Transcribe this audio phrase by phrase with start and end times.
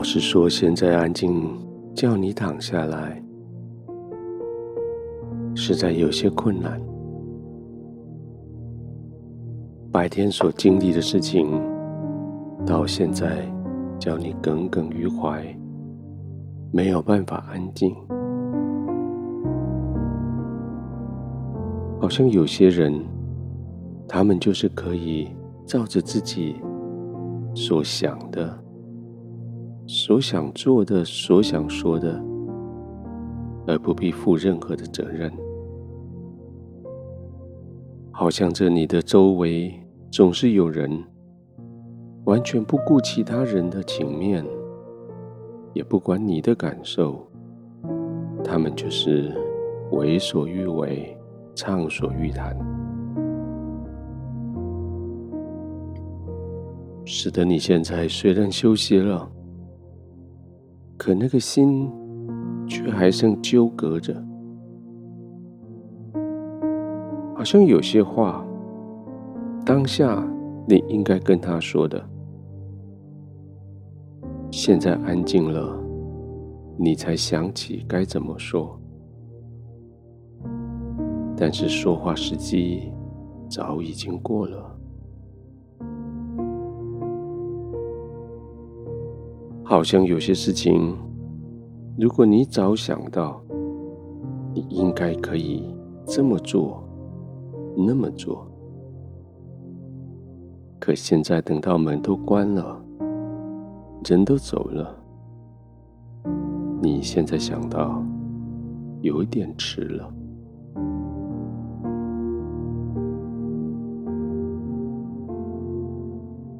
[0.00, 1.46] 老实说，现在安静
[1.94, 3.22] 叫你躺下来，
[5.54, 6.80] 实在有些困难。
[9.92, 11.60] 白天所经历的事情，
[12.64, 13.46] 到现在
[13.98, 15.44] 叫你耿耿于怀，
[16.72, 17.94] 没有办法安静。
[22.00, 22.98] 好像有些人，
[24.08, 25.28] 他们就是可以
[25.66, 26.56] 照着自己
[27.54, 28.59] 所想的。
[29.92, 32.22] 所想做的，所想说的，
[33.66, 35.28] 而不必负任何的责任。
[38.12, 39.74] 好像这你的周围
[40.08, 40.88] 总是有人
[42.22, 44.46] 完全不顾其他人的情面，
[45.72, 47.26] 也不管你的感受，
[48.44, 49.34] 他们就是
[49.90, 51.18] 为所欲为，
[51.52, 52.56] 畅所欲谈，
[57.04, 59.28] 使得你现在虽然休息了。
[61.00, 61.90] 可那个心
[62.68, 64.22] 却还剩纠葛着，
[67.34, 68.44] 好像有些话，
[69.64, 70.22] 当下
[70.68, 72.06] 你应该跟他说的，
[74.50, 75.74] 现在安静了，
[76.76, 78.78] 你才想起该怎么说，
[81.34, 82.92] 但是说话时机
[83.48, 84.76] 早已经过了。
[89.70, 90.96] 好像有些事情，
[91.96, 93.40] 如果你早想到，
[94.52, 95.72] 你应该可以
[96.04, 96.82] 这么做，
[97.76, 98.44] 那么做。
[100.80, 102.84] 可现在等到门都关了，
[104.08, 104.92] 人都走了，
[106.82, 108.02] 你现在想到，
[109.02, 110.12] 有一点迟了。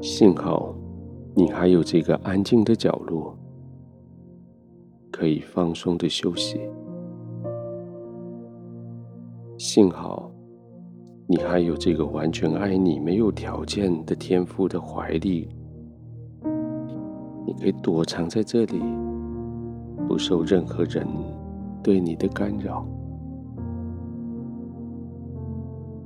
[0.00, 0.74] 幸好。
[1.38, 3.36] 你还有这个安静的角落，
[5.12, 6.58] 可以放松的休息。
[9.58, 10.30] 幸好，
[11.26, 15.46] 你还有这个完全爱你、没有条件的天父的怀里，
[17.46, 18.80] 你可以躲藏在这里，
[20.08, 21.06] 不受任何人
[21.82, 22.88] 对你的干扰。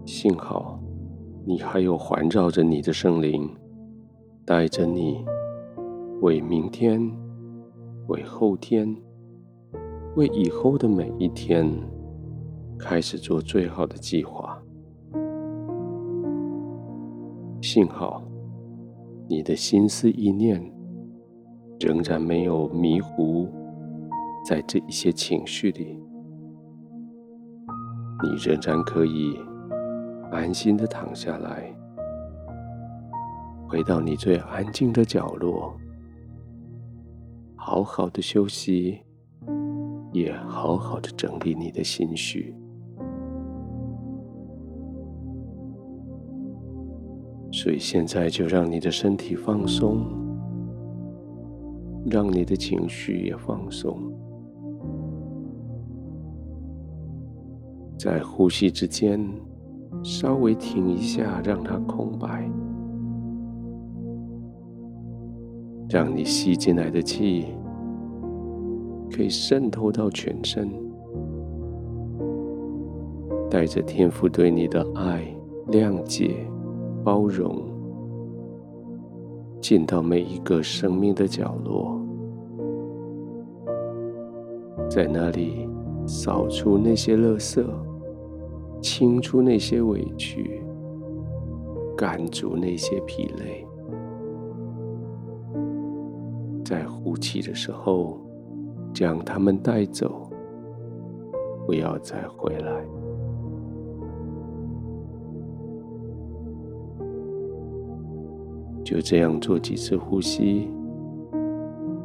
[0.05, 0.81] 幸好，
[1.47, 3.49] 你还有环绕着你的圣灵。
[4.45, 5.25] 带着你，
[6.21, 7.01] 为明天、
[8.09, 8.97] 为后天、
[10.17, 11.71] 为以后的每一天，
[12.79, 14.61] 开始做最好的计划。
[17.63, 18.23] 幸好，
[19.29, 20.61] 你的心思意念
[21.79, 23.47] 仍然没有迷糊
[24.45, 25.97] 在这一些情绪里，
[28.23, 29.39] 你仍然可以
[30.33, 31.73] 安心的躺下来。
[33.71, 35.73] 回到你最安静的角落，
[37.55, 38.99] 好好的休息，
[40.13, 42.53] 也好好的整理你的心绪。
[47.53, 50.05] 所以现在就让你的身体放松，
[52.11, 54.13] 让你的情绪也放松，
[57.97, 59.25] 在呼吸之间
[60.03, 62.51] 稍微停一下，让它空白。
[65.91, 67.47] 让你吸进来的气
[69.13, 70.71] 可以渗透到全身，
[73.51, 75.27] 带着天父对你的爱、
[75.67, 76.47] 谅解、
[77.03, 77.61] 包容，
[79.61, 82.01] 进到每一个生命的角落，
[84.89, 85.69] 在那里
[86.07, 87.67] 扫除那些垃圾，
[88.81, 90.63] 清除那些委屈，
[91.97, 93.67] 赶逐那些疲累。
[96.71, 98.17] 在呼气的时候，
[98.95, 100.31] 将它们带走，
[101.67, 102.85] 不要再回来。
[108.85, 110.69] 就这样做几次呼吸，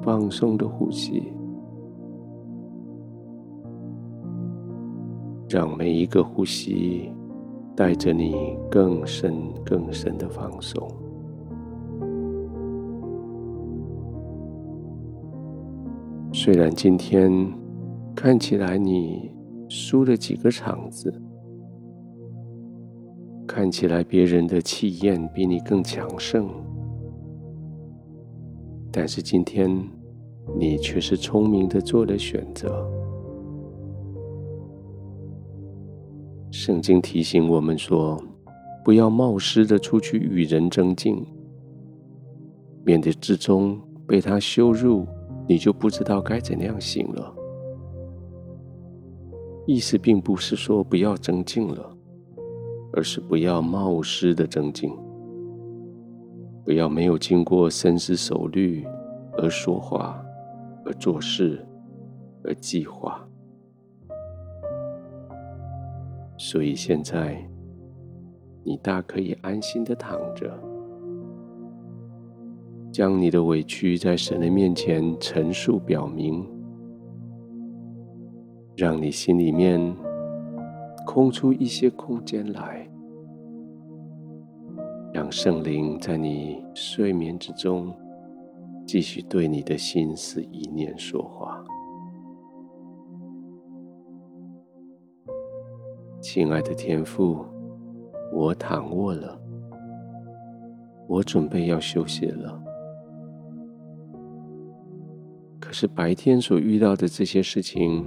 [0.01, 1.31] 放松的呼吸，
[5.47, 7.13] 让每一个呼吸
[7.75, 11.04] 带着你更深更深的放松。
[16.45, 17.51] 虽然今天
[18.15, 19.31] 看起来你
[19.67, 21.11] 输了几个场子，
[23.47, 26.47] 看起来别人的气焰比你更强盛，
[28.91, 29.75] 但是今天
[30.55, 32.87] 你却是聪明的做了选择。
[36.51, 38.23] 圣经提醒我们说，
[38.83, 41.25] 不要冒失的出去与人争竞，
[42.83, 45.07] 免得之中被他羞辱。
[45.47, 47.33] 你就不知道该怎样行了。
[49.67, 51.97] 意思并不是说不要增进了，
[52.93, 54.91] 而是不要冒失的增进，
[56.63, 58.85] 不要没有经过深思熟虑
[59.37, 60.23] 而说话、
[60.85, 61.65] 而做事、
[62.43, 63.27] 而计划。
[66.37, 67.37] 所以现在，
[68.63, 70.53] 你大可以安心的躺着。
[72.95, 76.47] 将你的委屈在神的面前陈述表明，
[78.73, 79.93] 让你心里面
[81.05, 82.89] 空出一些空间来，
[85.11, 87.93] 让圣灵在你睡眠之中
[88.87, 91.61] 继续对你的心思意念说话。
[96.21, 97.45] 亲爱的天父，
[98.33, 99.37] 我躺卧了，
[101.09, 102.61] 我准备要休息了。
[105.77, 108.05] 是白天所遇到的这些事情，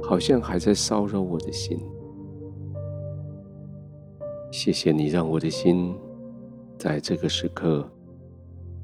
[0.00, 1.78] 好像还在骚扰我的心。
[4.50, 5.94] 谢谢你让我的心
[6.78, 7.86] 在这个时刻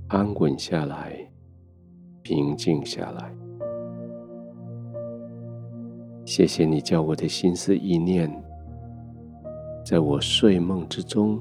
[0.09, 1.17] 安稳下来，
[2.21, 3.35] 平静下来。
[6.27, 8.31] 谢谢你叫我的心思意念，
[9.87, 11.41] 在我睡梦之中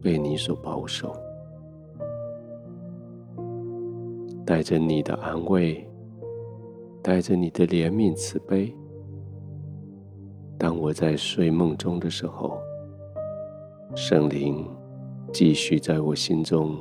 [0.00, 1.14] 被你所保守。
[4.46, 5.86] 带着你的安慰，
[7.02, 8.74] 带着你的怜悯慈悲，
[10.58, 12.58] 当我在睡梦中的时候，
[13.94, 14.68] 圣灵
[15.32, 16.76] 继续在我心中，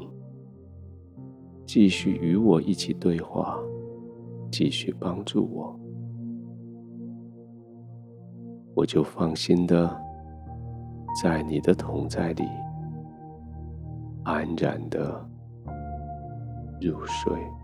[1.65, 3.57] 继续与我一起对话，
[4.51, 5.79] 继续帮助我，
[8.75, 9.95] 我就放心的
[11.21, 12.43] 在你的同在里
[14.23, 15.32] 安然的。
[16.87, 17.62] 入睡。